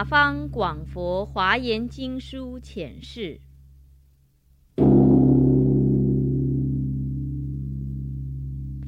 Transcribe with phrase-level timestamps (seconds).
[0.00, 3.38] 大方广佛华严经书浅释。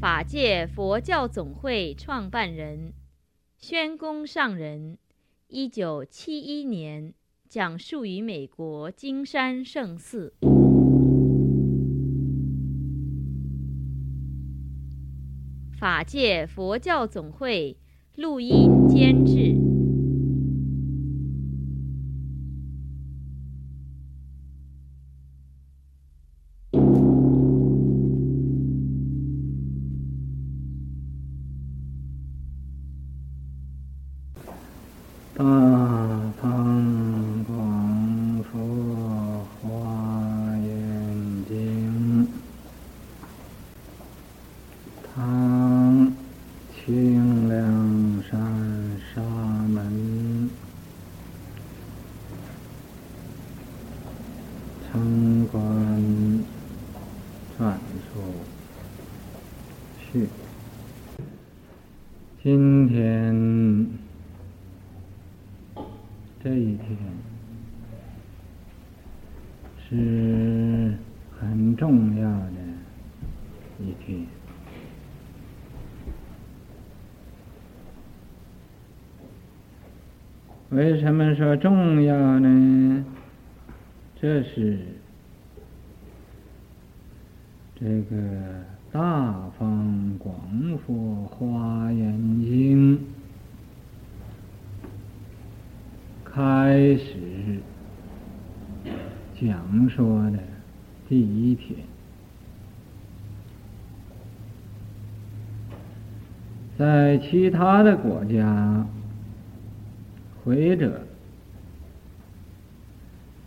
[0.00, 2.94] 法界佛教总会创办人
[3.58, 4.96] 宣公上人，
[5.48, 7.12] 一九七一年
[7.46, 10.32] 讲述于美国金山圣寺。
[15.79, 17.76] 法界佛教总会
[18.16, 19.61] 录音监制。
[54.92, 55.00] 参
[55.46, 55.62] 观
[57.56, 57.78] 转
[58.12, 58.20] 述。
[59.98, 60.28] 去，
[62.42, 63.86] 今天
[66.44, 66.98] 这一天
[69.88, 70.94] 是
[71.40, 72.58] 很重要的，
[73.80, 74.27] 一天。
[80.68, 82.91] 为什么说重要呢？
[84.22, 84.78] 这是
[87.74, 88.16] 这个
[88.92, 92.96] 《大方广佛华严经》
[96.24, 97.58] 开始
[99.40, 100.38] 讲说的
[101.08, 101.80] 第一天，
[106.78, 108.86] 在其他的国家。
[110.44, 111.06] 或者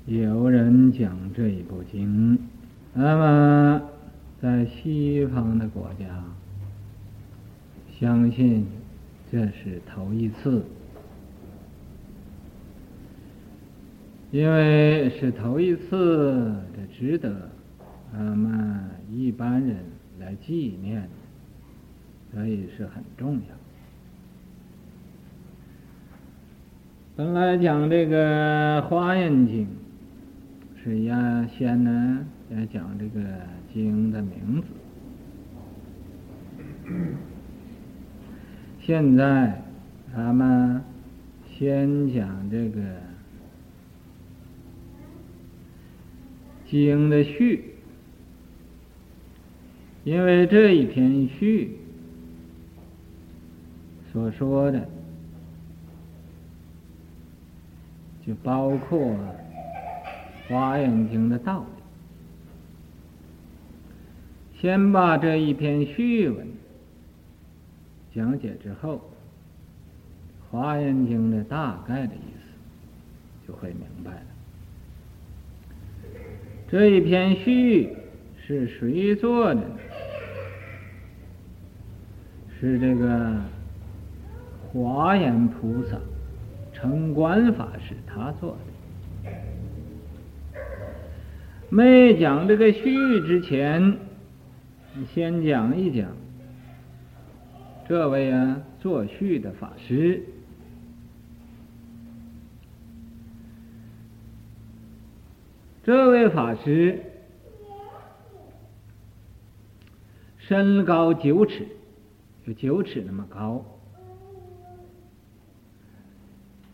[0.05, 2.37] 有人讲这一部经，
[2.93, 3.81] 那么
[4.39, 6.23] 在西方的国家，
[7.99, 8.67] 相信
[9.31, 10.63] 这是头一次，
[14.29, 17.49] 因为是头一次，这值得
[18.13, 19.77] 那么一般人
[20.19, 21.09] 来纪念，
[22.31, 23.55] 所以是很重要。
[27.15, 29.65] 本来讲这个《华严经》，
[30.85, 33.19] 是要先呢要讲这个
[33.73, 34.67] 经的名字。
[38.79, 39.63] 现在
[40.15, 40.83] 咱们
[41.57, 42.79] 先讲这个
[46.69, 47.73] 经的序，
[50.03, 51.79] 因为这一篇序
[54.13, 54.87] 所说的。
[58.23, 58.99] 就包括
[60.47, 61.65] 《华严经》的道理。
[64.61, 66.47] 先把这一篇序文
[68.13, 68.95] 讲解之后，
[70.49, 74.21] 《华严经》的大概的意思就会明白了。
[76.67, 77.95] 这一篇序
[78.37, 79.77] 是谁做的呢？
[82.59, 83.35] 是这个
[84.71, 85.97] 华严菩萨。
[86.73, 88.57] 成观法师他做的，
[91.69, 93.97] 没讲这个序之前，
[95.13, 96.15] 先讲一讲
[97.87, 100.23] 这位啊作序的法师。
[105.83, 106.99] 这位法师
[110.37, 111.67] 身高九尺，
[112.45, 113.63] 有九尺那么高。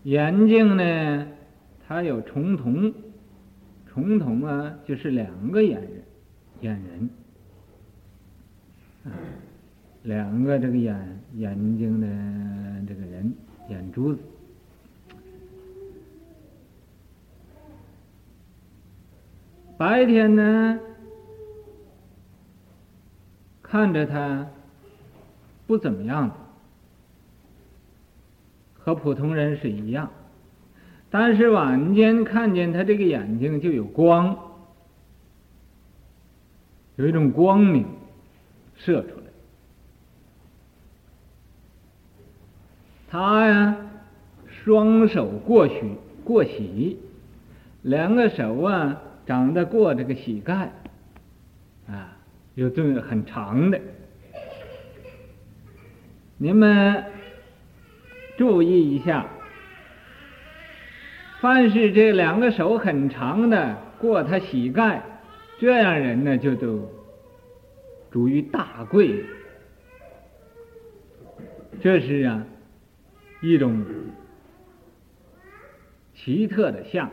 [0.03, 1.27] 眼睛呢，
[1.87, 2.93] 它有重瞳，
[3.93, 6.03] 重瞳啊，就是两个眼人，
[6.61, 7.09] 眼人，
[9.03, 9.11] 啊，
[10.03, 12.07] 两个这个眼眼睛的
[12.87, 13.33] 这个人，
[13.67, 14.21] 眼珠子。
[19.77, 20.79] 白天呢，
[23.61, 24.47] 看着他
[25.67, 26.31] 不怎么样。
[28.83, 30.11] 和普通人是一样，
[31.11, 34.37] 但是晚间看见他这个眼睛就有光，
[36.95, 37.85] 有一种光明
[38.77, 39.23] 射出来。
[43.09, 43.75] 他呀，
[44.47, 45.83] 双手过虚
[46.23, 46.97] 过膝，
[47.81, 50.71] 两个手啊长得过这个膝盖，
[51.87, 52.17] 啊，
[52.55, 53.79] 有这么很长的，
[56.37, 57.03] 你们。
[58.37, 59.27] 注意一下，
[61.41, 65.01] 凡是这两个手很长的过他膝盖，
[65.59, 66.87] 这样人呢就都
[68.13, 69.25] 属于大贵。
[71.81, 72.45] 这是啊
[73.41, 73.83] 一种
[76.13, 77.09] 奇特的相。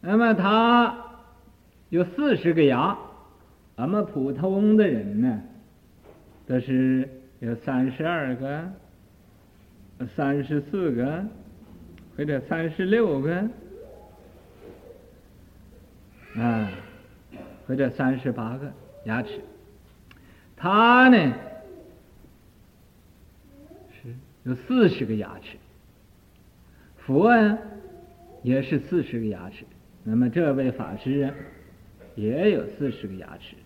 [0.00, 0.98] 那么他
[1.90, 2.98] 有四十个牙，
[3.76, 5.40] 咱们普通的人呢，
[6.44, 7.08] 都是
[7.38, 8.68] 有三十二个。
[10.06, 11.24] 三十四个，
[12.16, 13.48] 或者三十六个，
[16.36, 16.70] 啊，
[17.66, 18.72] 或者三十八个
[19.04, 19.40] 牙齿。
[20.56, 21.34] 他呢
[23.90, 24.14] 是
[24.44, 25.56] 有四十个牙齿，
[26.98, 27.58] 佛啊
[28.42, 29.64] 也是四十个牙齿。
[30.04, 31.34] 那么这位法师啊
[32.14, 33.56] 也有四十个牙齿，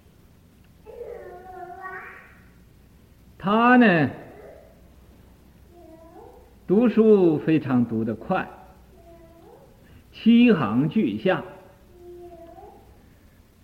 [3.39, 4.11] 他呢？
[6.73, 8.49] 读书非常读得快，
[10.11, 11.45] 七行俱下。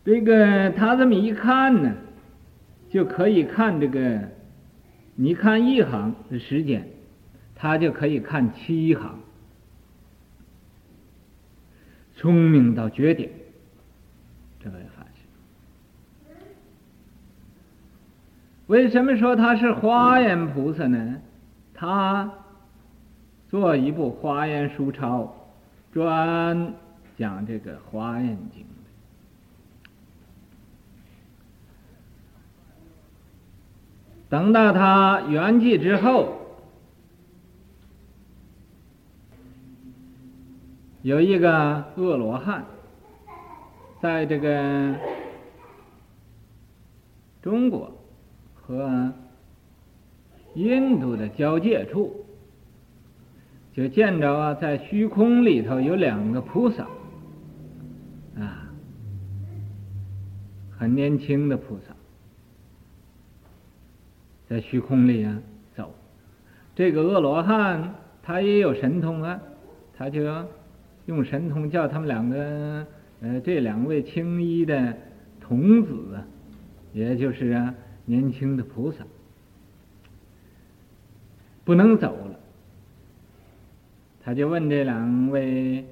[0.05, 1.95] 这个他这么一看呢，
[2.91, 4.29] 就可以看这个，
[5.15, 6.87] 你看一行的时间，
[7.55, 9.19] 他就可以看七行，
[12.15, 13.31] 聪明到绝顶。
[14.63, 16.35] 这位法师，
[18.67, 21.17] 为什么说他是华严菩萨呢？
[21.73, 22.31] 他。
[23.51, 25.33] 做一部华严书钞，
[25.93, 26.75] 专
[27.17, 28.65] 讲这个华严经。
[34.29, 36.37] 等到他圆寂之后，
[41.01, 42.67] 有一个恶罗汉，
[44.03, 44.95] 在这个
[47.41, 47.91] 中国
[48.55, 49.11] 和
[50.55, 52.27] 印度的交界处。
[53.79, 56.83] 就见着啊，在虚空里头有两个菩萨，
[58.37, 58.69] 啊，
[60.77, 61.95] 很年轻的菩萨，
[64.49, 65.41] 在虚空里啊
[65.77, 65.95] 走。
[66.75, 69.41] 这个恶罗汉他也有神通啊，
[69.97, 70.25] 他就
[71.07, 72.85] 用神通叫他们两个，
[73.21, 74.93] 呃，这两位青衣的
[75.41, 76.19] 童子，
[76.93, 77.73] 也就是啊
[78.07, 79.05] 年轻的菩萨，
[81.65, 82.28] 不能走。
[84.29, 85.83] 他就问这两位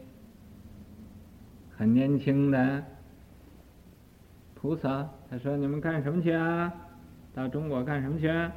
[1.74, 2.84] 很年轻的
[4.54, 6.70] 菩萨，他说：“你们干什么去啊？
[7.32, 8.52] 到中国干什么去啊？”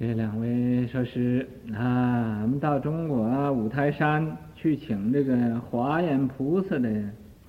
[0.00, 6.90] 这两位说是啊，我们到中国五台山去请这个华严菩萨的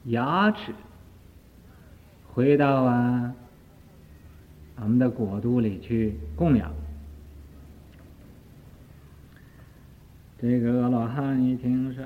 [0.04, 0.74] 牙齿，
[2.34, 3.34] 回到啊
[4.82, 6.74] 我们的国都里去供养。
[10.40, 12.04] 这个阿罗汉一听说，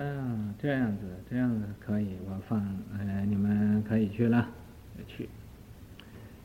[0.57, 2.59] 这样子，这样子可以，我放，
[2.97, 4.47] 呃，你们可以去了，
[5.05, 5.27] 去。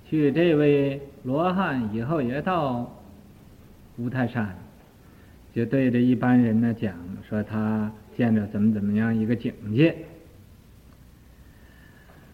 [0.05, 2.93] 去这位罗汉以后也到
[3.99, 4.57] 五台山，
[5.55, 6.93] 就对着一般人呢讲，
[7.29, 9.97] 说他见着怎么怎么样一个境界。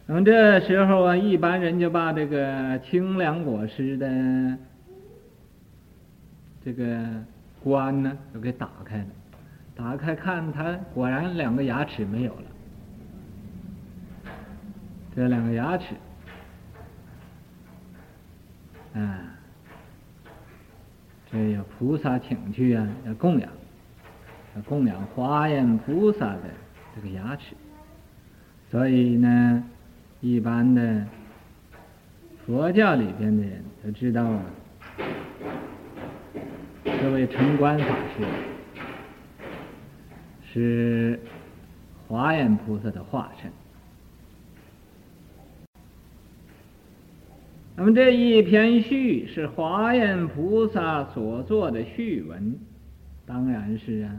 [0.06, 4.56] 那么这时候啊，一般人就把这个清凉果实的
[6.64, 7.06] 这个
[7.62, 9.06] 棺呢，就给打开了。
[9.82, 12.42] 打开看，他果然两个牙齿没有了。
[15.14, 15.86] 这两个牙齿，
[18.94, 19.18] 啊，
[21.28, 23.50] 这有菩萨请去啊，要供养，
[24.54, 26.42] 要供养华严菩萨的
[26.94, 27.56] 这个牙齿。
[28.70, 29.64] 所以呢，
[30.20, 31.04] 一般的
[32.46, 34.44] 佛教里边的人都知道啊，
[36.84, 37.84] 这位成关法
[38.16, 38.51] 师。
[40.52, 41.18] 是
[42.06, 43.50] 华严菩萨的化身。
[47.74, 52.54] 那么这一篇序是华严菩萨所作的序文，
[53.24, 54.12] 当然是啊，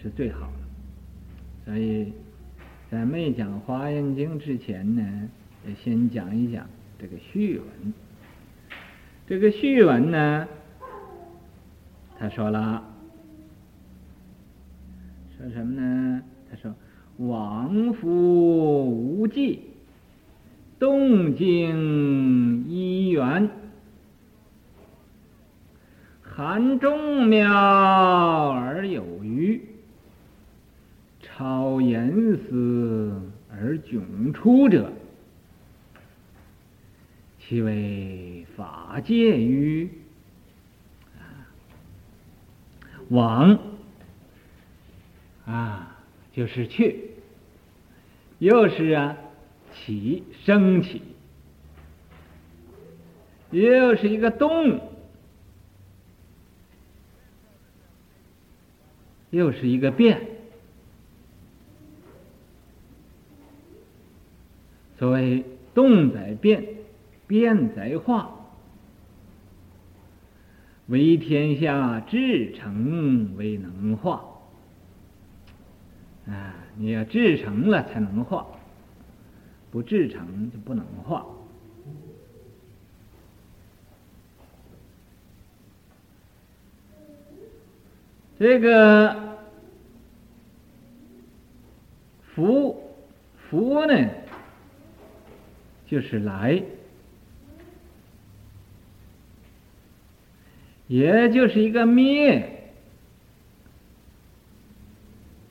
[0.00, 1.66] 是最好的。
[1.66, 2.10] 所以
[2.90, 5.28] 在没讲《华严经》之前呢，
[5.66, 6.66] 得先讲一讲
[6.98, 7.92] 这个序文。
[9.26, 10.48] 这个序文呢，
[12.18, 12.95] 他说了。
[15.38, 16.22] 说什么呢？
[16.50, 16.74] 他说
[17.18, 19.64] ：“往复无际，
[20.78, 23.50] 动静依缘，
[26.22, 27.52] 含众妙
[28.50, 29.60] 而有余，
[31.20, 34.90] 超严思而迥出者，
[37.38, 39.90] 其为法界于。”
[43.10, 43.58] 往
[45.46, 45.96] 啊，
[46.32, 47.12] 就是去，
[48.38, 49.16] 又是啊
[49.72, 51.00] 起升起，
[53.50, 54.80] 又是一个动，
[59.30, 60.20] 又是一个变。
[64.98, 66.64] 所谓动在变，
[67.26, 68.32] 变在化。
[70.86, 74.24] 为天下至诚为能化，
[76.28, 78.46] 啊，你要制成了才能化，
[79.70, 81.24] 不制成就不能化。
[88.38, 89.38] 这个
[92.34, 92.92] 福
[93.48, 94.10] 福呢，
[95.86, 96.62] 就是来。
[100.88, 102.55] 也就是一个灭，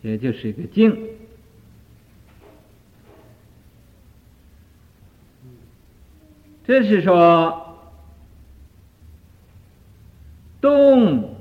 [0.05, 0.95] 也就是一个静。
[6.63, 7.75] 这是说，
[10.61, 11.35] 动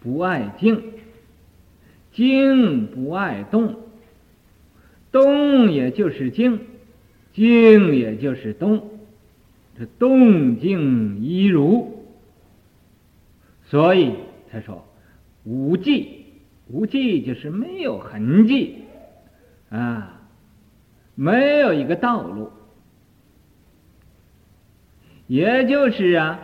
[0.00, 0.80] 不爱静，
[2.12, 3.80] 静不爱动，
[5.10, 6.60] 动也就是静，
[7.32, 8.90] 静也就是动。
[9.76, 11.97] 这动静一如，
[13.70, 14.14] 所以
[14.50, 14.82] 他说
[15.44, 16.24] 无迹，
[16.68, 18.84] 无迹就是没有痕迹
[19.68, 20.22] 啊，
[21.14, 22.50] 没有一个道路，
[25.26, 26.40] 也就是啊，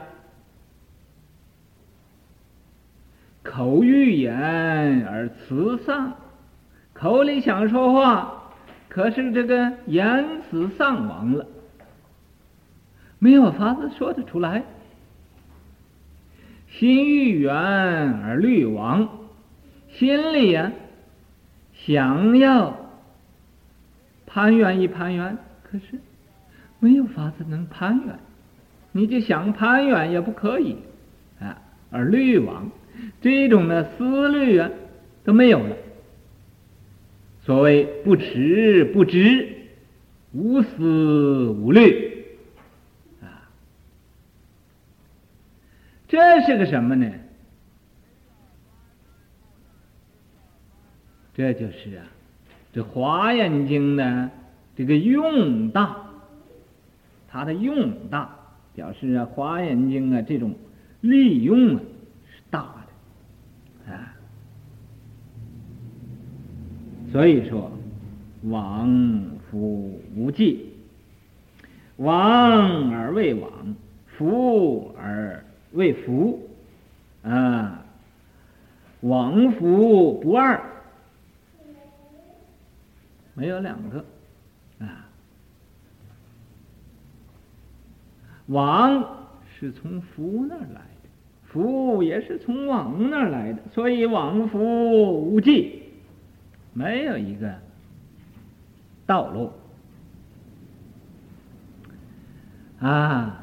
[3.42, 6.12] 口欲言而辞丧，
[6.92, 8.52] 口里想说话，
[8.90, 11.46] 可是这个言辞丧亡了。
[13.18, 14.62] 没有法子说得出来，
[16.78, 19.08] 心欲圆而虑亡，
[19.92, 20.72] 心里呀、
[21.72, 22.76] 想要
[24.26, 26.00] 攀缘一攀缘，可是
[26.80, 28.18] 没有法子能攀缘，
[28.90, 30.76] 你就想攀缘也不可以
[31.40, 31.56] 啊，
[31.90, 32.68] 而虑亡，
[33.20, 34.68] 这种的思虑啊
[35.22, 35.76] 都没有了。
[37.42, 39.46] 所谓不痴不执，
[40.32, 42.03] 无思无虑。
[46.14, 47.10] 这是个什么呢？
[51.34, 52.06] 这就是啊，
[52.72, 54.30] 这《华严经》呢
[54.76, 55.96] 这个用大，
[57.26, 58.30] 它的用大
[58.76, 60.54] 表示啊，《华严经》啊这种
[61.00, 61.80] 利用啊
[62.30, 62.76] 是大
[63.86, 64.14] 的啊。
[67.10, 67.72] 所以说，
[68.44, 68.88] 往
[69.50, 70.74] 复无际，
[71.96, 73.50] 往而为往，
[74.16, 75.44] 复而。
[75.74, 76.48] 为福，
[77.22, 77.84] 啊，
[79.00, 80.60] 往福不二，
[83.34, 84.04] 没有两个，
[84.78, 85.06] 啊，
[88.46, 89.26] 往
[89.58, 91.08] 是从福那儿来的，
[91.44, 95.82] 福也是从往那儿来的，所以往福无际，
[96.72, 97.52] 没有一个
[99.06, 99.52] 道路，
[102.78, 103.40] 啊。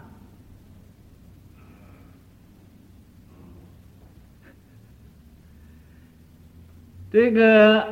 [7.12, 7.86] 这个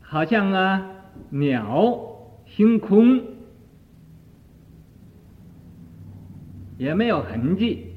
[0.00, 0.90] 好像啊，
[1.28, 2.00] 鸟
[2.46, 3.22] 星空
[6.78, 7.92] 也没有痕迹。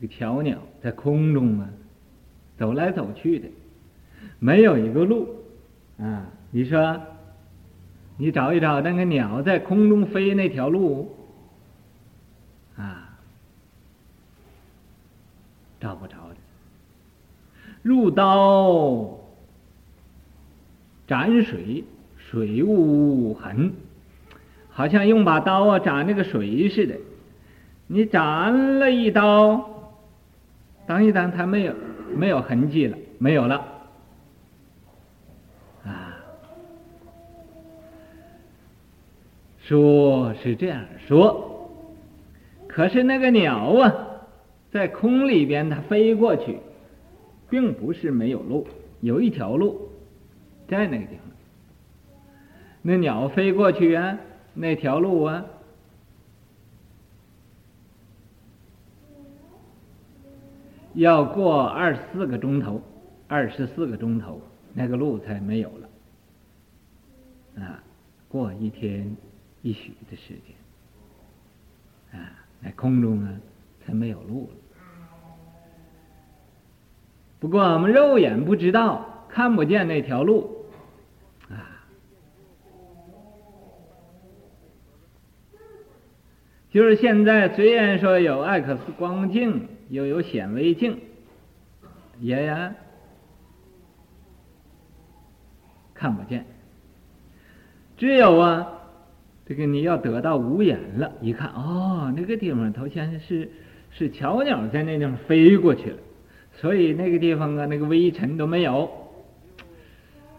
[0.00, 1.68] 这个小鸟在空中啊，
[2.56, 3.48] 走来走去的，
[4.38, 5.28] 没有一个路
[5.98, 6.26] 啊。
[6.50, 6.98] 你说，
[8.16, 11.14] 你找一找那个鸟在空中飞那条路
[12.76, 13.18] 啊，
[15.78, 16.36] 找不着的。
[17.86, 19.16] 入刀
[21.06, 21.84] 斩水，
[22.16, 23.74] 水无痕，
[24.70, 26.96] 好像用把刀啊斩那个水似的。
[27.86, 29.94] 你斩了一刀，
[30.84, 31.74] 等一等，它没有
[32.12, 33.64] 没有痕迹了，没有了。
[35.84, 36.18] 啊，
[39.60, 41.70] 说是这样说，
[42.66, 43.94] 可是那个鸟啊，
[44.72, 46.58] 在空里边它飞过去。
[47.48, 48.66] 并不是没有路，
[49.00, 49.90] 有一条路，
[50.68, 51.24] 在那个地方。
[52.82, 54.18] 那鸟飞过去啊，
[54.54, 55.44] 那条路啊，
[60.94, 62.80] 要过二十四个钟头，
[63.28, 64.40] 二十四个钟头，
[64.72, 67.62] 那个路才没有了。
[67.62, 67.82] 啊，
[68.28, 69.16] 过一天
[69.62, 70.34] 一宿的时
[72.12, 72.30] 间，啊，
[72.62, 73.40] 在空中啊，
[73.84, 74.56] 才没有路了。
[77.46, 80.66] 不过我们肉眼不知道，看不见那条路
[81.48, 81.86] 啊。
[86.72, 90.98] 就是现在，虽然说有 X 光镜，又有显微镜，
[92.18, 92.74] 也呀
[95.94, 96.46] 看不见。
[97.96, 98.72] 只有啊。
[99.46, 103.48] 这个你要得到无眼了，一看哦，那个地方头先是
[103.92, 105.98] 是巧鸟在那地方飞过去了，
[106.56, 108.90] 所以那个地方啊，那个微尘都没有，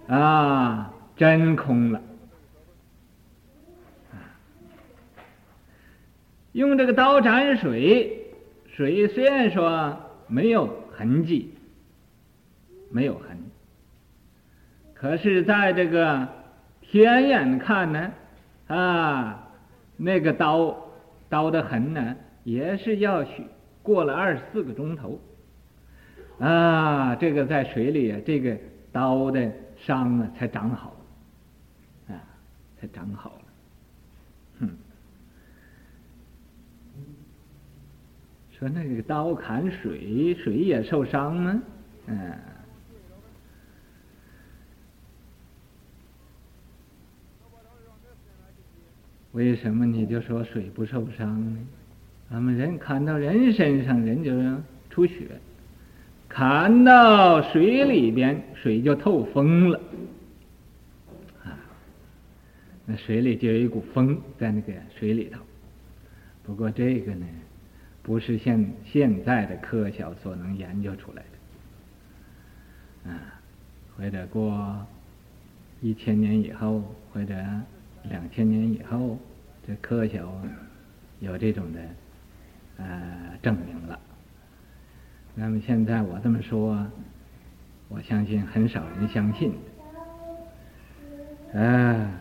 [0.08, 2.02] 啊，真空了。
[6.54, 8.34] 用这个刀斩水，
[8.68, 9.96] 水虽然说
[10.28, 11.54] 没有痕迹，
[12.90, 13.38] 没有痕，
[14.96, 16.28] 可是在这个
[16.82, 18.12] 天眼看呢。
[18.68, 19.48] 啊，
[19.96, 20.76] 那个刀
[21.30, 23.44] 刀的痕呢，也是要去
[23.82, 25.22] 过了二十四个钟头。
[26.40, 28.58] 啊，这个在水里啊，这个
[28.92, 30.96] 刀的伤啊才长好，
[32.08, 32.14] 啊，
[32.80, 33.42] 才长好。
[34.60, 34.70] 哼，
[38.58, 41.62] 说那个刀砍水，水也受伤吗？
[42.08, 42.34] 嗯。
[49.34, 51.60] 为什么你就说水不受伤呢？
[52.30, 54.32] 咱们人砍到人身上，人就
[54.90, 55.26] 出血；
[56.38, 59.82] 砍到水里边，水就透风了。
[61.44, 61.58] 啊，
[62.86, 65.42] 那水里就有一股风在那个水里头。
[66.44, 67.26] 不过这个呢，
[68.04, 71.24] 不是现现在的科学所能研究出来
[73.04, 73.10] 的。
[73.10, 73.20] 啊，
[73.98, 74.86] 或者过
[75.82, 77.34] 一千年以后，或者。
[78.10, 79.20] 两千年以后，
[79.66, 80.24] 这科学
[81.20, 81.80] 有这种的
[82.78, 84.00] 呃证明了。
[85.40, 86.84] 那么现在我这么说，
[87.90, 89.54] 我相信很少人相信。
[91.54, 92.12] 啊，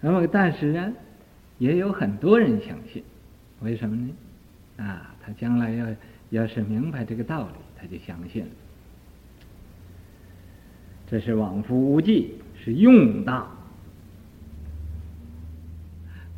[0.00, 0.92] 那么但是呢，
[1.58, 3.04] 也有很多人相信，
[3.60, 4.10] 为什么呢？
[4.78, 5.86] 啊，他将来要
[6.30, 8.50] 要是明白这个道理，他就相信了。
[11.10, 13.46] 这是往复无际，是用大。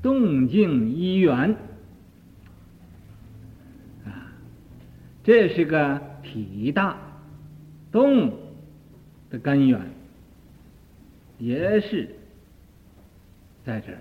[0.02, 1.54] 动静一元
[5.30, 6.98] 这是个体大
[7.92, 8.32] 动
[9.30, 9.80] 的根源，
[11.38, 12.08] 也是
[13.64, 13.98] 在这儿；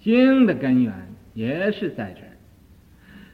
[0.00, 0.92] 静的根源
[1.34, 2.36] 也是在这儿。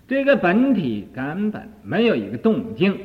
[0.06, 3.00] 这个本体根本没有一个动静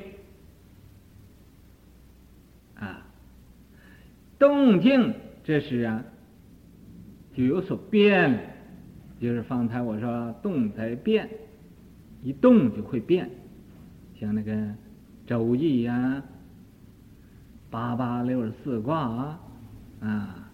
[2.76, 3.08] 啊，
[4.38, 5.14] 动静
[5.46, 6.04] 这是啊，
[7.34, 8.50] 就有所变。
[9.22, 11.30] 就是方才我说动在变，
[12.22, 13.30] 一动就会变，
[14.20, 14.54] 像那个
[15.26, 16.24] 周易呀，
[17.70, 19.40] 八八六十四卦啊，
[20.02, 20.50] 啊，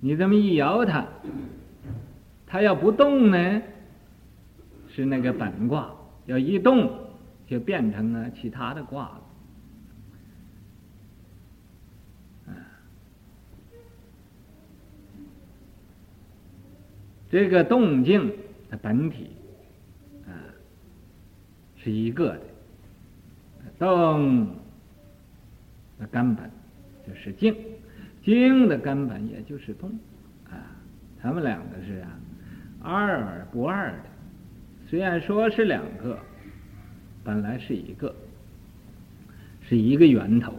[0.00, 1.06] 你这么一摇它，
[2.46, 3.62] 它要不动呢，
[4.88, 5.94] 是那个本卦；
[6.26, 6.90] 要一动，
[7.46, 9.22] 就变成了其他的卦了。
[17.30, 18.32] 这个动静
[18.70, 19.28] 的本体，
[21.88, 22.40] 是一个的，
[23.78, 24.46] 动
[25.98, 26.50] 的根本
[27.06, 27.56] 就是静，
[28.22, 29.90] 静的根本也就是动
[30.50, 30.68] 啊，
[31.22, 32.10] 他们两个是啊，
[32.82, 34.04] 二而不二的，
[34.86, 36.18] 虽然说是两个，
[37.24, 38.14] 本来是一个，
[39.66, 40.52] 是一个源头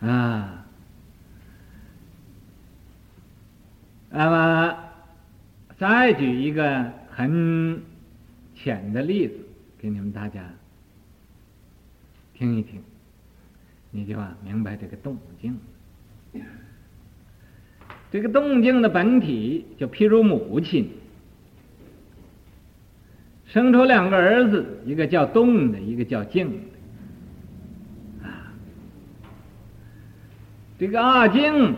[0.00, 0.64] 啊，
[4.08, 4.78] 那么。
[5.76, 7.80] 再举一个很
[8.52, 9.34] 浅的例子
[9.78, 10.42] 给你们大家
[12.34, 12.82] 听一听，
[13.92, 15.56] 你就啊明白这个动静。
[18.10, 20.90] 这个动静的本体，就譬如母亲
[23.46, 28.26] 生出两个儿子，一个叫动的，一个叫静的。
[28.26, 28.52] 啊，
[30.78, 31.76] 这个阿静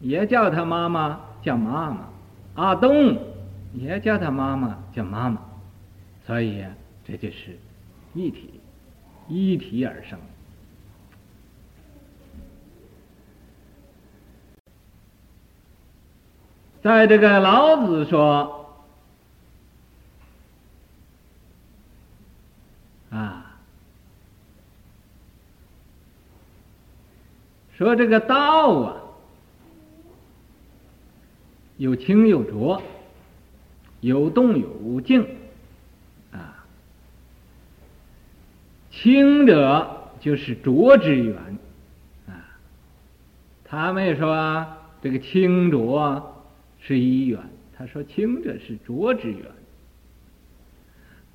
[0.00, 2.08] 也叫他妈妈，叫妈妈。
[2.54, 3.18] 阿东
[3.74, 5.38] 也叫他妈妈叫妈妈，
[6.26, 6.74] 所以呀，
[7.06, 7.56] 这就是
[8.12, 8.60] 一体，
[9.28, 10.18] 一体而生。
[16.82, 18.76] 在这个老子说
[23.10, 23.56] 啊，
[27.76, 29.02] 说这个道啊。
[31.76, 32.82] 有清有浊，
[34.00, 35.28] 有动有静，
[39.06, 41.36] 清者就是浊之源，
[42.26, 42.42] 啊，
[43.62, 44.66] 他没说
[45.00, 46.44] 这个清浊
[46.80, 47.40] 是一源，
[47.72, 49.42] 他说清者是浊之源，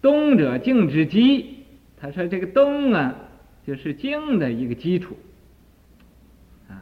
[0.01, 1.63] 动者静之基，
[1.97, 3.15] 他说这个动啊
[3.65, 5.17] 就是静的一个基础。
[6.67, 6.75] 啊。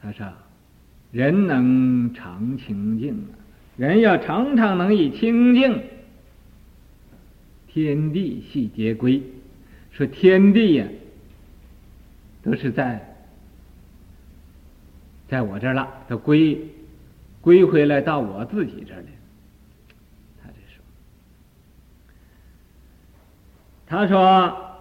[0.00, 0.32] 他说
[1.12, 3.36] ：“人能常清净啊，
[3.76, 5.82] 人要常常能以清净，
[7.68, 9.22] 天地系皆归。
[9.90, 10.86] 说天地呀，
[12.42, 13.14] 都是在
[15.28, 16.58] 在我这儿了，都归
[17.42, 19.06] 归回来到我自己这儿来。”
[20.42, 20.82] 他这说
[23.86, 24.78] ：“他说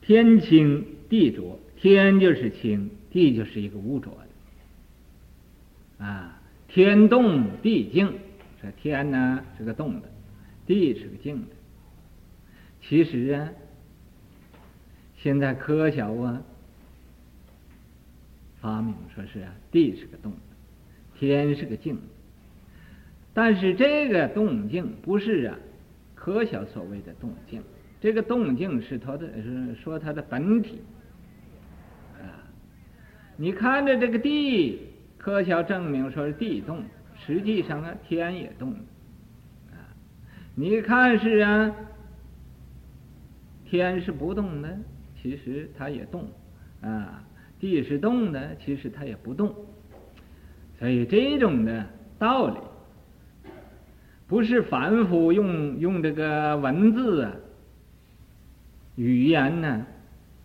[0.00, 4.27] 天清地浊，天就是清。”地就是一个污浊的，
[5.98, 8.12] 啊，天动地静，
[8.62, 10.08] 这天呢是个动的，
[10.66, 11.48] 地是个静的。
[12.80, 13.48] 其实啊，
[15.16, 16.42] 现在科学啊
[18.60, 20.38] 发明说是啊，地是个动的，
[21.18, 22.02] 天是个静的。
[23.34, 25.56] 但是这个动静不是啊，
[26.14, 27.62] 科学所谓的动静，
[28.00, 30.80] 这个动静是它的，是说它的本体
[32.20, 32.42] 啊。
[33.36, 34.87] 你看着这个地，
[35.28, 36.82] 科学证明说是地动，
[37.14, 38.72] 实际上呢天也动，
[39.70, 39.76] 啊，
[40.54, 41.70] 你看是啊，
[43.66, 44.74] 天是不动的，
[45.20, 46.26] 其实它也动，
[46.80, 47.22] 啊，
[47.60, 49.54] 地是动的，其实它也不动，
[50.78, 51.84] 所以这种的
[52.18, 52.56] 道理，
[54.26, 57.32] 不是反复用用这个文字啊，
[58.96, 59.86] 语言呢，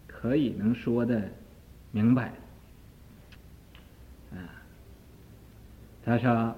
[0.08, 1.22] 可以能说的
[1.94, 2.34] 明白。
[6.06, 6.54] 他说：“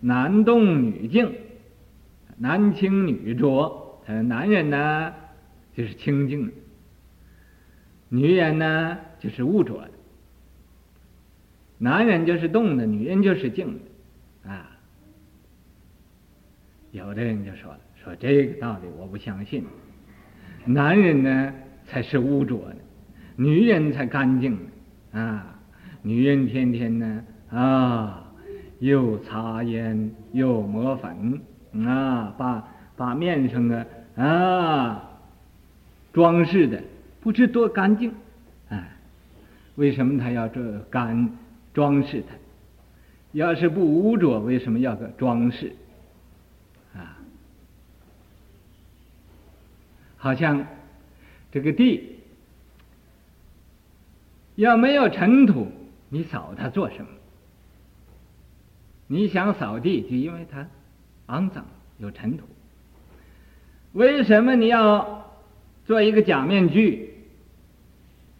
[0.00, 1.30] 男动女静，
[2.38, 4.02] 男清女浊。
[4.06, 5.12] 他说男人呢，
[5.74, 6.48] 就是清净；
[8.08, 9.90] 女人呢，就是污浊的。
[11.76, 14.50] 男人就是动的，女人就是静的。
[14.50, 14.70] 啊，
[16.90, 19.62] 有的人就说了，说这个道理我不相信。
[20.64, 21.54] 男人呢，
[21.86, 22.76] 才是污浊的，
[23.36, 24.56] 女人才干净
[25.12, 25.20] 的。
[25.20, 25.60] 啊，
[26.00, 28.20] 女人天天呢，啊。”
[28.84, 31.40] 又擦烟又抹粉
[31.86, 33.86] 啊，把把面上啊
[34.22, 35.10] 啊
[36.12, 36.82] 装饰的
[37.22, 38.12] 不知多干净，
[38.68, 38.94] 哎，
[39.76, 41.30] 为什么他要这干
[41.72, 42.34] 装饰它？
[43.32, 45.74] 要是不污浊，为什么要个装饰？
[46.94, 47.16] 啊，
[50.18, 50.62] 好像
[51.50, 52.18] 这个地
[54.56, 55.68] 要没有尘土，
[56.10, 57.06] 你扫它做什么？
[59.06, 60.66] 你想扫地，就因为它
[61.26, 61.66] 肮脏
[61.98, 62.44] 有尘土。
[63.92, 65.30] 为什么你要
[65.84, 67.14] 做一个假面具？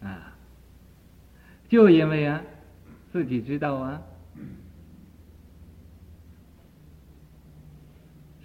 [0.01, 0.35] 啊，
[1.69, 2.41] 就因为啊，
[3.11, 4.01] 自己知道啊，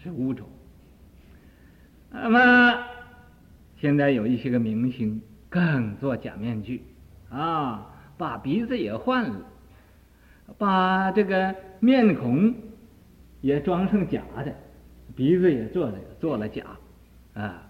[0.02, 0.48] 是污浊。
[2.10, 2.84] 那么
[3.78, 6.82] 现在有一些个明星更做假面具
[7.30, 9.46] 啊，把鼻子也换了。
[10.58, 12.54] 把这个面孔
[13.40, 14.54] 也装成假的，
[15.16, 16.64] 鼻子也做了做了假，
[17.32, 17.62] 啊，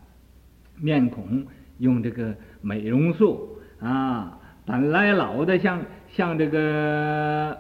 [0.77, 1.47] 面孔
[1.79, 7.57] 用这个美容素啊，本来老的像像这个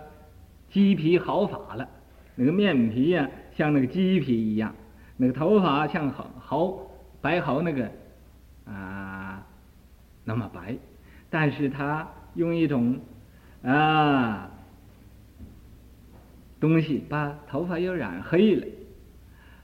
[0.69, 1.89] 鸡皮毫发了，
[2.35, 4.75] 那个面皮呀、像那个鸡皮一样，
[5.17, 6.79] 那个头发像毫毫
[7.21, 7.89] 白毫那个
[8.65, 9.47] 啊
[10.25, 10.77] 那么白，
[11.29, 12.99] 但是他用一种
[13.63, 14.50] 啊。
[16.61, 18.67] 东西把头发又染黑了，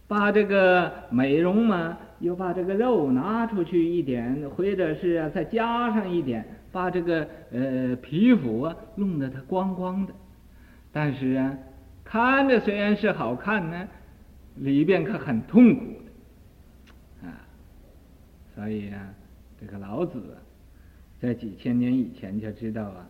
[0.08, 10.14] 把这个美容嘛，又把这个肉拿出去一点，或者是啊再加上一点，把这个呃皮肤啊弄得它光光的，
[10.90, 11.58] 但是啊
[12.02, 13.86] 看着虽然是好看呢，
[14.54, 17.44] 里边可很痛苦的啊，
[18.54, 19.12] 所以啊
[19.60, 20.40] 这个老子啊
[21.20, 23.06] 在几千年以前就知道啊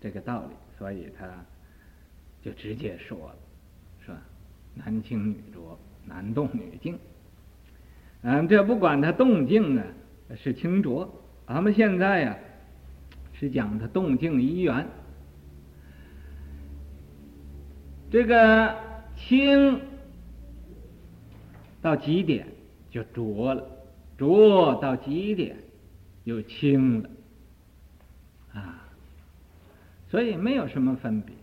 [0.00, 1.24] 这个道理，所以他。
[2.42, 3.36] 就直接说了，
[4.04, 4.22] 是吧？
[4.74, 6.98] 男清女浊，男动女静。
[8.22, 9.84] 嗯，这不管他动静啊
[10.36, 11.08] 是清浊，
[11.46, 12.36] 咱们现在呀、
[13.32, 14.86] 是讲他动静一元。
[18.10, 18.74] 这个
[19.14, 19.80] 清
[21.82, 22.46] 到极点
[22.90, 23.68] 就浊了，
[24.16, 25.56] 浊到极点
[26.24, 27.10] 就清了，
[28.54, 28.88] 啊，
[30.08, 31.34] 所以没有什么分别，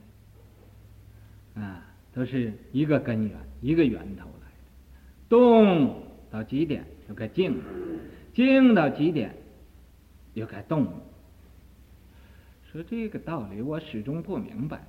[1.56, 4.70] 啊，都是一个根源，一个源头来的。
[5.30, 7.62] 动到极点就该静，
[8.34, 9.34] 静到极点
[10.34, 10.86] 又该动。
[12.72, 14.84] 说这个道理我始终不明白，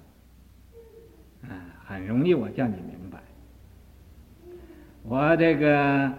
[1.42, 3.22] 啊，很容易我叫你明白。
[5.04, 6.12] 我这个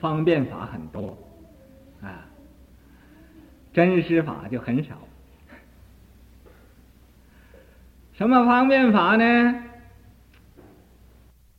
[0.00, 1.16] 方便法很多，
[2.02, 2.26] 啊，
[3.72, 4.98] 真实法就很少。
[8.16, 9.54] 什么方便法呢？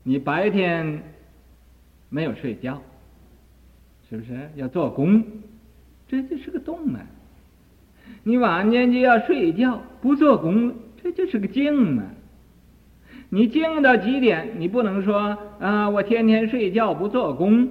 [0.04, 1.04] 你白天
[2.08, 2.82] 没有睡觉，
[4.10, 5.22] 是不是要做工？
[6.08, 7.02] 这就是个动啊！
[8.24, 12.06] 你晚间就要睡觉，不做工，这就是个静啊！
[13.28, 17.68] 你静到极点，你不能说啊，我天天睡觉不做工，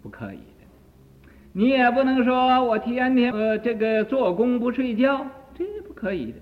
[0.00, 1.22] 不可以的。
[1.52, 5.26] 你也不能说我天天呃这个做工不睡觉，
[5.58, 6.38] 这不可以的。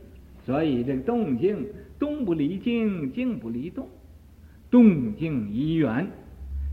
[0.51, 1.65] 所以这个动静，
[1.97, 3.89] 动不离静，静不离动，
[4.69, 6.09] 动静一元，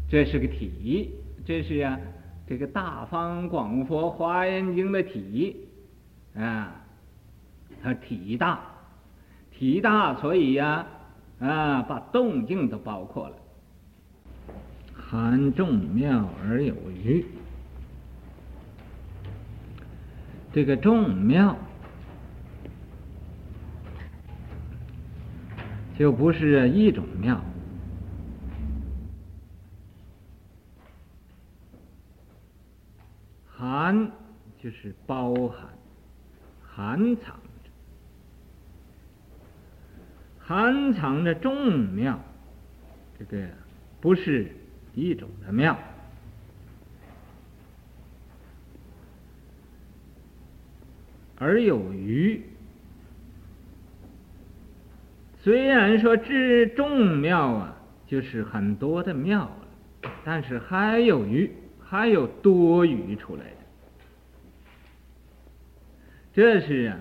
[0.09, 1.11] 这是个体，
[1.45, 1.99] 这是呀、
[2.47, 5.57] 这个大方广佛华严经的体
[6.35, 6.83] 啊，
[7.83, 8.61] 它体大，
[9.51, 10.87] 体大，所以呀，
[11.39, 13.35] 啊，把动静都包括了。
[14.95, 16.73] 含众妙而有
[17.05, 17.23] 余，
[20.51, 21.55] 这个众妙
[25.97, 27.43] 就不是一种妙。
[33.47, 34.11] 含
[34.61, 35.69] 就是包含，
[36.61, 37.71] 含藏着，
[40.39, 42.19] 含藏着众妙，
[43.17, 43.47] 这个
[43.99, 44.51] 不是
[44.93, 45.79] 一种的妙，
[51.39, 52.43] 而有余。
[55.47, 61.49] 虽然说至众庙啊，就是很多的庙了，但是还有余。
[61.79, 63.57] 还有多余出来的，
[66.33, 66.99] 这是啊，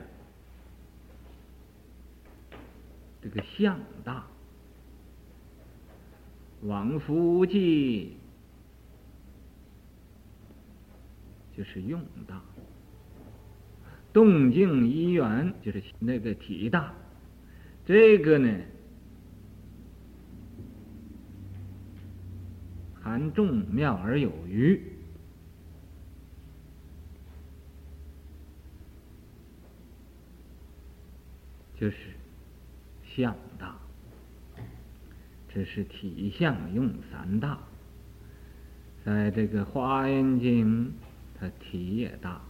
[3.20, 4.24] 这个相大，
[6.62, 8.16] 往复无际，
[11.56, 12.40] 就是用大，
[14.12, 16.94] 动静一元，就是那个体大，
[17.87, 18.55] 这个呢。
[23.03, 24.83] 含众妙而有余，
[31.79, 31.96] 就是
[33.14, 33.77] 相大。
[35.49, 37.61] 这是体相用三大，
[39.05, 40.92] 在这个华严经，
[41.38, 42.40] 它体也大，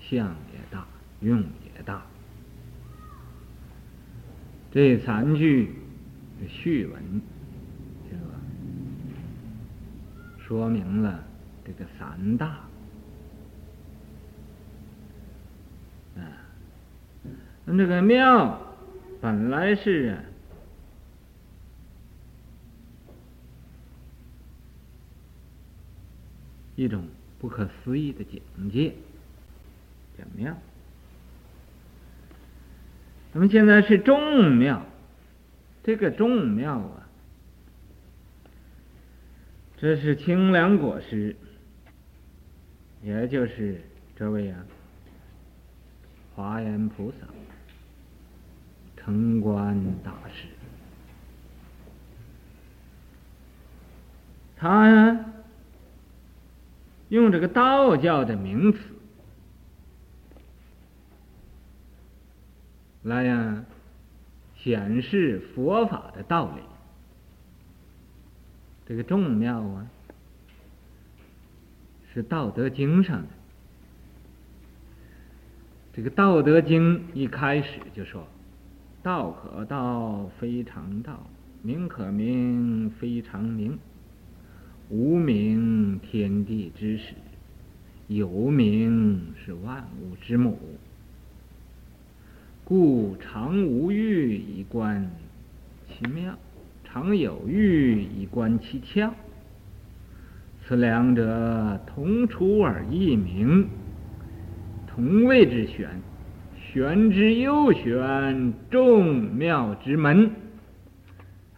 [0.00, 0.88] 相也大，
[1.20, 2.06] 用也大。
[4.72, 5.74] 这三句
[6.48, 7.22] 序文。
[10.38, 11.22] 说明了
[11.64, 12.46] 这个三大
[16.16, 16.26] 啊，
[17.64, 18.60] 那这个庙
[19.20, 20.18] 本来是
[26.74, 27.06] 一种
[27.38, 28.92] 不可思议的境界，
[30.18, 30.52] 叫妙。
[33.32, 34.84] 那么现在是众妙，
[35.84, 37.06] 这个众妙啊。
[39.76, 41.34] 这是清凉果师，
[43.02, 43.80] 也就是
[44.14, 44.58] 这位啊，
[46.34, 47.26] 华严菩萨，
[48.98, 50.48] 城关大师，
[54.56, 55.24] 他
[57.08, 58.78] 用这个道教的名词
[63.02, 63.64] 来呀，
[64.56, 66.60] 显示佛法的道理。
[68.86, 69.86] 这个众妙啊，
[72.12, 73.28] 是《道德经》上的。
[75.92, 78.26] 这个《道德经》一开始就说
[79.02, 81.14] ：“道可道，非常道；
[81.62, 83.78] 名可名，非常名。
[84.88, 87.14] 无名，天地之始；
[88.08, 90.58] 有名，是万物之母。
[92.70, 95.10] 故常无欲，以观
[95.88, 96.38] 其妙。”
[96.92, 99.10] 常有欲以观其窍，
[100.66, 103.68] 此两者同出而异名，
[104.88, 105.88] 同谓之玄，
[106.56, 110.32] 玄之又玄，众妙之门。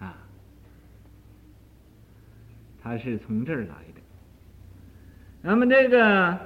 [0.00, 0.14] 啊，
[2.82, 4.02] 他是从这儿来的。
[5.40, 6.38] 那么这个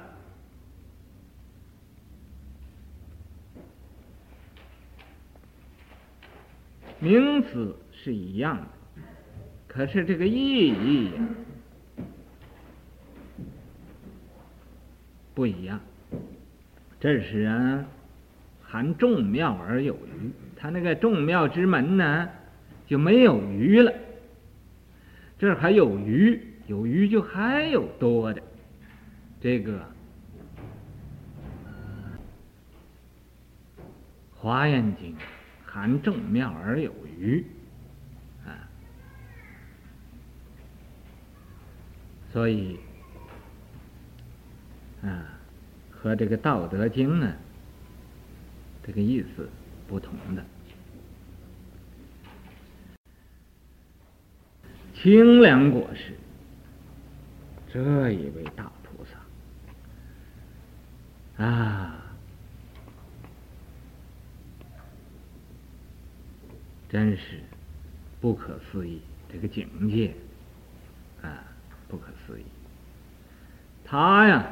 [6.99, 8.67] 名词是一样的，
[9.67, 11.11] 可是这个意义
[15.35, 15.79] 不一样。
[16.99, 17.85] 这是啊，
[18.63, 22.27] 含众妙而有余，他那个众妙之门呢，
[22.87, 23.93] 就没有余了。
[25.37, 28.41] 这还有余，有余就还有多的。
[29.39, 29.73] 这个
[34.35, 35.13] 《华严经》
[35.67, 37.45] 含正妙而有余，
[38.43, 38.67] 啊，
[42.33, 42.79] 所以
[45.03, 45.37] 啊，
[45.91, 47.31] 和这个《道德经》呢，
[48.83, 49.47] 这个意思
[49.87, 50.43] 不同的。
[54.95, 56.13] 清凉果实，
[57.71, 59.05] 这一位大菩
[61.37, 62.06] 萨啊，
[66.89, 67.41] 真是
[68.21, 70.13] 不可思议，这个境界
[71.21, 71.43] 啊，
[71.87, 72.43] 不可思议。
[73.83, 74.51] 他呀，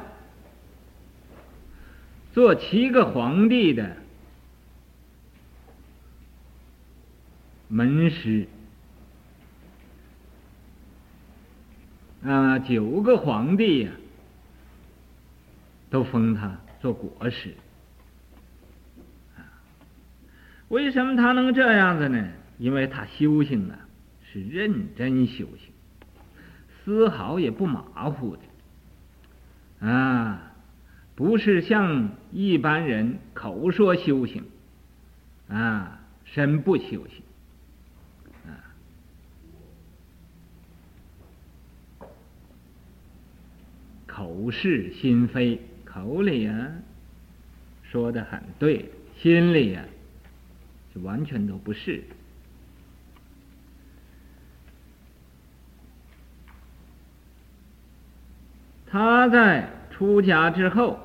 [2.32, 3.96] 做七个皇帝的
[7.68, 8.46] 门师。
[12.22, 13.92] 啊，九个皇帝呀，
[15.90, 17.54] 都封他做国师。
[20.68, 22.28] 为什么他能这样子呢？
[22.58, 23.78] 因为他修行啊，
[24.24, 25.72] 是认真修行，
[26.84, 29.86] 丝毫也不马虎的。
[29.86, 30.52] 啊，
[31.14, 34.44] 不是像一般人口说修行，
[35.48, 37.22] 啊，身不修行
[38.46, 38.56] 啊。
[44.06, 46.68] 口是心非，口里、啊、
[47.82, 49.84] 说的很对，心里呀、啊、
[51.02, 52.02] 完全都不是。
[58.88, 60.98] 他在出家之后，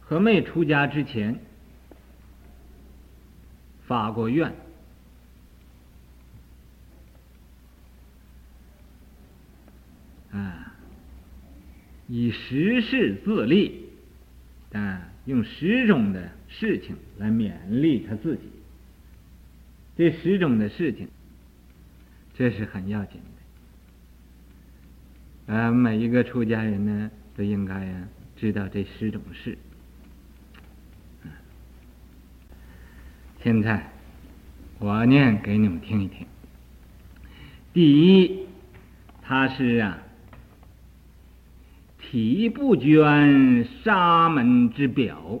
[0.00, 1.38] 和没出家之前
[3.86, 4.52] 发过愿。
[10.32, 10.74] 啊，
[12.08, 13.81] 以十事自立，
[14.72, 18.42] 啊，用十种的事情来勉励他自己。
[19.96, 21.08] 这十种的事情，
[22.34, 23.20] 这是很要紧
[25.46, 25.54] 的。
[25.54, 29.58] 啊，每一个出家人呢，都应该呀知道这十种事。
[33.42, 33.90] 现在
[34.78, 36.26] 我念给你们听一听。
[37.74, 38.46] 第一，
[39.20, 39.98] 他是啊。
[42.12, 45.40] 体不捐沙门之表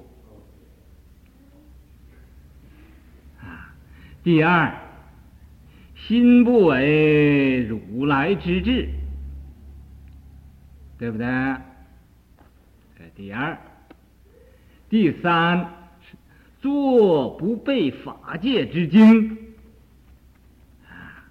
[3.38, 3.74] 啊，
[4.24, 4.74] 第二，
[5.94, 8.88] 心不为如来之智，
[10.96, 11.26] 对不对？
[12.96, 13.58] 这第二，
[14.88, 15.70] 第三，
[16.62, 19.36] 做不背法界之经
[20.88, 21.28] 啊，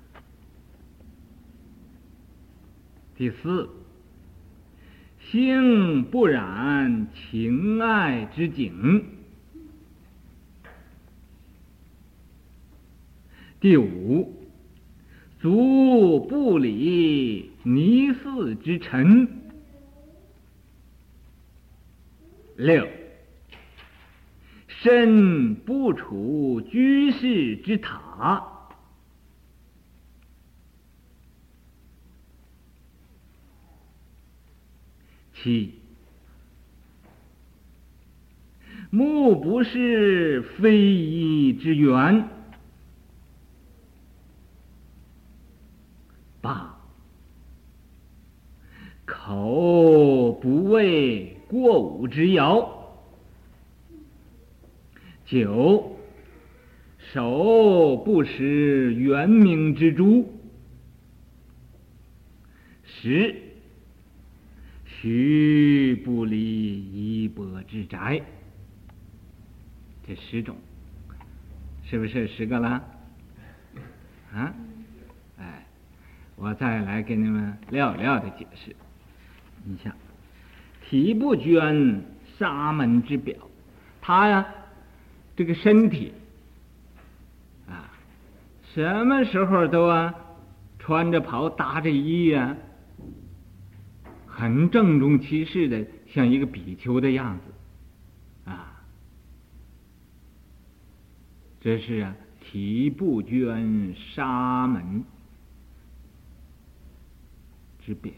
[3.18, 3.68] 第四。
[5.32, 9.06] 心不染情爱之景。
[13.62, 14.36] 第五，
[15.40, 19.26] 足不理泥寺之尘。
[22.58, 22.86] 六，
[24.68, 28.61] 身不处居士之塔。
[35.42, 35.74] 七，
[38.92, 42.28] 目不识非议之缘。
[46.42, 46.78] 八，
[49.04, 53.00] 口不为过午之谣。
[55.26, 55.98] 九，
[57.00, 60.32] 手不食元明之珠。
[62.84, 63.51] 十。
[65.02, 68.22] 须不离衣钵之宅，
[70.06, 70.56] 这十种，
[71.84, 72.70] 是不是十个了？
[74.32, 74.54] 啊，
[75.40, 75.66] 哎，
[76.36, 78.76] 我再来给你们料料的解释。
[79.64, 79.92] 你想，
[80.88, 82.04] 体不捐
[82.38, 83.36] 沙门之表，
[84.04, 84.46] 他呀，
[85.36, 86.14] 这个身体
[87.68, 87.90] 啊，
[88.72, 90.14] 什么时候都啊
[90.78, 92.56] 穿着袍搭着衣呀，
[94.42, 98.82] 很郑重其事的，像一个比丘的样子，啊，
[101.62, 105.04] 这是啊，提布捐沙门
[107.86, 108.14] 之表，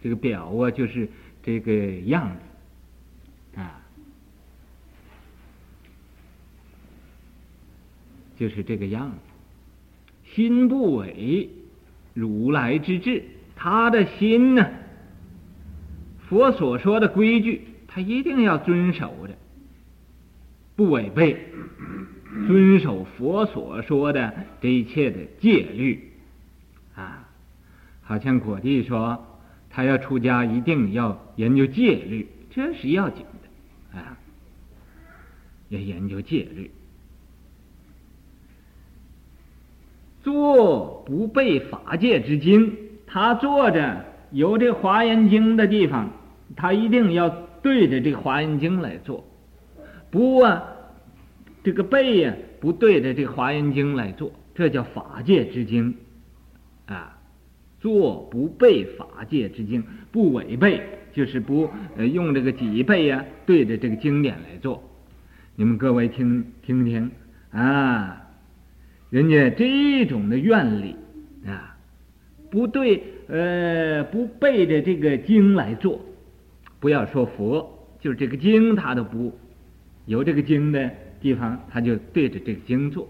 [0.00, 1.08] 这个表啊，就是
[1.42, 2.36] 这个样
[3.52, 3.82] 子，啊。
[8.36, 9.16] 就是这个样子，
[10.36, 11.48] 心不违
[12.14, 13.24] 如来之智，
[13.56, 14.70] 他的心呢，
[16.28, 19.34] 佛所说的规矩，他一定要遵守的，
[20.74, 21.36] 不违背，
[22.46, 26.10] 遵守佛所说的这一切的戒律，
[26.94, 27.28] 啊，
[28.02, 29.24] 好像果地说，
[29.70, 33.24] 他要出家一定要研究戒律，这是要紧
[33.92, 34.18] 的，啊，
[35.68, 36.70] 要研究戒律。
[40.24, 44.04] 坐不背法界之经，他坐着
[44.36, 46.10] 有这华严经的地方，
[46.56, 47.30] 他一定要
[47.62, 49.24] 对着这华严经来做，
[50.10, 50.62] 不啊，
[51.64, 55.94] 这个背呀、不对着这华严经来做，这叫法界之经，
[56.84, 57.18] 啊，
[57.80, 59.82] 坐不背法界之经，
[60.12, 60.82] 不违背，
[61.14, 64.82] 就是不呃用这个脊背呀、对着这个经典来做，
[65.54, 67.10] 你们各位听听听
[67.52, 68.22] 啊。
[69.08, 70.94] 人家这种的愿力，
[72.50, 76.00] 不对，呃，不背着这个经来做，
[76.80, 79.36] 不要说佛，就是这个经他都不
[80.06, 80.90] 有这个经的
[81.20, 83.08] 地方，他就对着这个经做，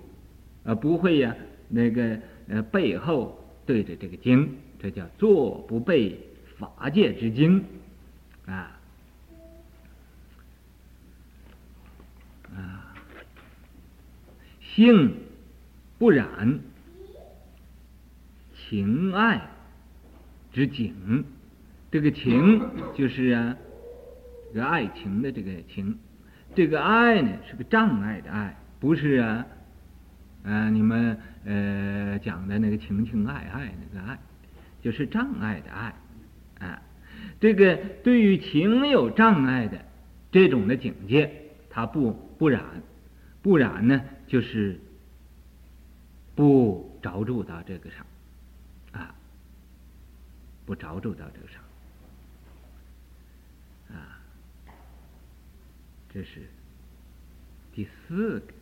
[0.64, 1.36] 啊，不会呀，
[1.68, 2.18] 那个
[2.48, 4.48] 呃背后对着这个经，
[4.80, 6.18] 这叫做不背
[6.58, 7.64] 法界之经，
[8.46, 8.78] 啊，
[12.54, 12.94] 啊，
[14.60, 15.12] 性。
[15.98, 16.60] 不染
[18.68, 19.40] 情爱
[20.52, 21.24] 之景，
[21.90, 22.60] 这个情
[22.94, 23.56] 就是啊，
[24.52, 25.96] 这个爱情的这个情，
[26.54, 29.46] 这个爱呢是个障碍的爱，不是啊，
[30.44, 34.18] 啊你们呃讲的那个情情爱爱那个爱，
[34.82, 35.94] 就是障碍的爱
[36.58, 36.82] 啊。
[37.40, 39.78] 这个对于情有障碍的
[40.32, 41.30] 这种的境界，
[41.70, 42.62] 它不不染，
[43.42, 44.80] 不染呢就是。
[46.34, 48.04] 不着住到这个上，
[50.66, 51.62] 不着重到这个上，
[53.96, 54.20] 啊，
[56.10, 56.46] 这是
[57.72, 58.55] 第四个。